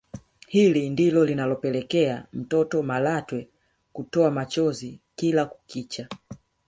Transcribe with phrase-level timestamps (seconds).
[0.13, 3.47] Na hili ndilo linalopelekea mtoto Malatwe
[3.93, 6.07] kutoa machozi kila kukicha